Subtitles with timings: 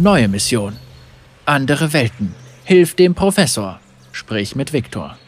[0.00, 0.76] Neue Mission.
[1.44, 2.34] Andere Welten.
[2.64, 3.80] Hilf dem Professor.
[4.12, 5.18] Sprich mit Viktor.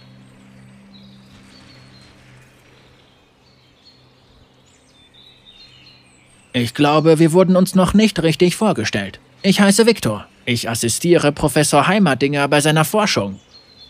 [6.54, 9.20] Ich glaube, wir wurden uns noch nicht richtig vorgestellt.
[9.42, 10.26] Ich heiße Viktor.
[10.46, 13.40] Ich assistiere Professor Heimerdinger bei seiner Forschung.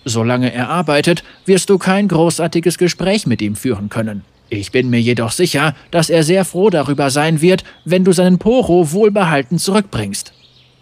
[0.04, 4.24] Solange er arbeitet, wirst du kein großartiges Gespräch mit ihm führen können.
[4.50, 8.40] Ich bin mir jedoch sicher, dass er sehr froh darüber sein wird, wenn du seinen
[8.40, 10.32] Poro wohlbehalten zurückbringst.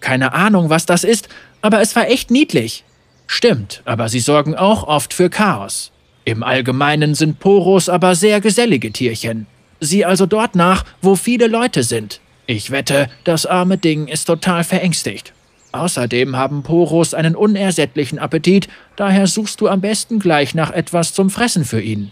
[0.00, 1.28] Keine Ahnung, was das ist,
[1.62, 2.84] aber es war echt niedlich.
[3.26, 5.92] Stimmt, aber sie sorgen auch oft für Chaos.
[6.24, 9.46] Im Allgemeinen sind Poros aber sehr gesellige Tierchen.
[9.80, 12.20] Sieh also dort nach, wo viele Leute sind.
[12.46, 15.32] Ich wette, das arme Ding ist total verängstigt.
[15.72, 21.30] Außerdem haben Poros einen unersättlichen Appetit, daher suchst du am besten gleich nach etwas zum
[21.30, 22.10] Fressen für ihn.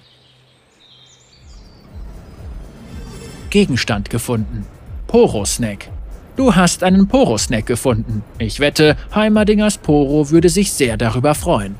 [3.50, 4.66] Gegenstand gefunden.
[5.08, 5.90] Poro-Snack.
[6.38, 8.22] Du hast einen Poro-Snack gefunden.
[8.38, 11.74] Ich wette, Heimerdingers Poro würde sich sehr darüber freuen.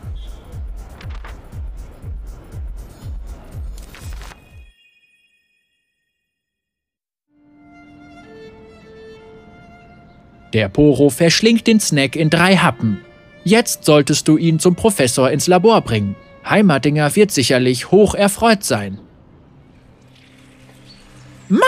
[10.53, 13.01] Der Poro verschlingt den Snack in drei Happen.
[13.45, 16.17] Jetzt solltest du ihn zum Professor ins Labor bringen.
[16.45, 18.99] Heimerdinger wird sicherlich hoch erfreut sein.
[21.49, 21.63] Meine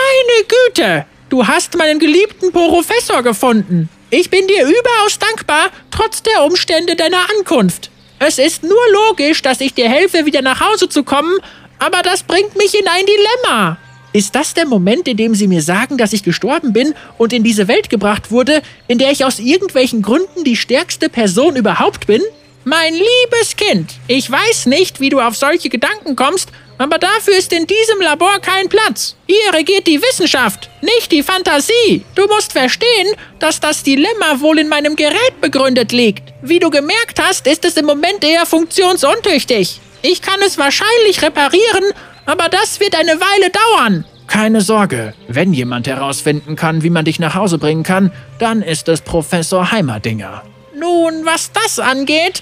[0.49, 1.05] Güte!
[1.31, 3.87] Du hast meinen geliebten Professor gefunden.
[4.09, 7.89] Ich bin dir überaus dankbar, trotz der Umstände deiner Ankunft.
[8.19, 11.39] Es ist nur logisch, dass ich dir helfe, wieder nach Hause zu kommen,
[11.79, 13.77] aber das bringt mich in ein Dilemma.
[14.11, 17.43] Ist das der Moment, in dem Sie mir sagen, dass ich gestorben bin und in
[17.45, 22.21] diese Welt gebracht wurde, in der ich aus irgendwelchen Gründen die stärkste Person überhaupt bin?
[22.65, 26.49] Mein liebes Kind, ich weiß nicht, wie du auf solche Gedanken kommst,
[26.81, 29.15] aber dafür ist in diesem Labor kein Platz.
[29.27, 32.03] Hier regiert die Wissenschaft, nicht die Fantasie.
[32.15, 36.33] Du musst verstehen, dass das Dilemma wohl in meinem Gerät begründet liegt.
[36.41, 39.79] Wie du gemerkt hast, ist es im Moment eher funktionsuntüchtig.
[40.01, 41.93] Ich kann es wahrscheinlich reparieren,
[42.25, 44.05] aber das wird eine Weile dauern.
[44.27, 48.87] Keine Sorge, wenn jemand herausfinden kann, wie man dich nach Hause bringen kann, dann ist
[48.87, 50.43] es Professor Heimerdinger.
[50.73, 52.41] Nun, was das angeht,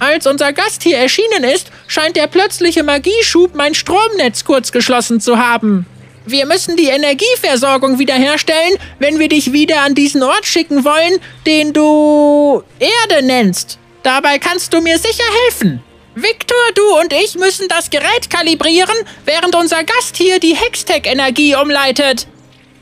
[0.00, 5.86] als unser Gast hier erschienen ist, scheint der plötzliche Magieschub mein Stromnetz kurzgeschlossen zu haben.
[6.24, 11.72] Wir müssen die Energieversorgung wiederherstellen, wenn wir dich wieder an diesen Ort schicken wollen, den
[11.72, 13.78] du Erde nennst.
[14.02, 15.82] Dabei kannst du mir sicher helfen.
[16.14, 22.26] Victor, du und ich müssen das Gerät kalibrieren, während unser Gast hier die Hextech-Energie umleitet.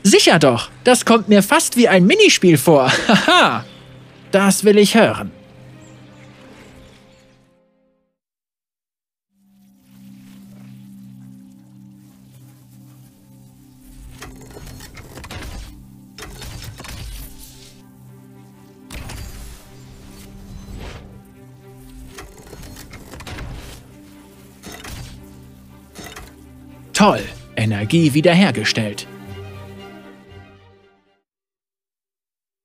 [0.03, 2.91] Sicher doch, das kommt mir fast wie ein Minispiel vor.
[3.07, 3.63] Haha,
[4.31, 5.31] das will ich hören.
[26.97, 27.23] Toll,
[27.55, 29.05] Energie wiederhergestellt.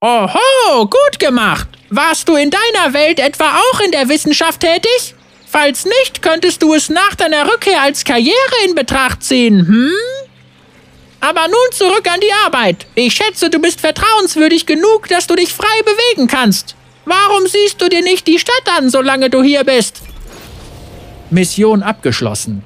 [0.00, 1.68] Oho, gut gemacht.
[1.90, 5.14] Warst du in deiner Welt etwa auch in der Wissenschaft tätig?
[5.46, 9.92] Falls nicht, könntest du es nach deiner Rückkehr als Karriere in Betracht ziehen, hm?
[11.20, 12.86] Aber nun zurück an die Arbeit.
[12.94, 16.74] Ich schätze, du bist vertrauenswürdig genug, dass du dich frei bewegen kannst.
[17.04, 20.00] Warum siehst du dir nicht die Stadt an, solange du hier bist?
[21.28, 22.64] Mission abgeschlossen.